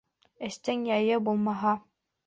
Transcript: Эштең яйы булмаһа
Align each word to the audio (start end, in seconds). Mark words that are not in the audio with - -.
Эштең 0.47 0.87
яйы 0.89 1.21
булмаһа 1.31 1.79